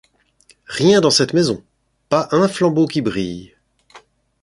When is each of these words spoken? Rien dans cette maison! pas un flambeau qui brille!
Rien 0.65 0.99
dans 0.99 1.11
cette 1.11 1.33
maison! 1.35 1.63
pas 2.09 2.27
un 2.31 2.47
flambeau 2.47 2.87
qui 2.87 3.01
brille! 3.01 3.53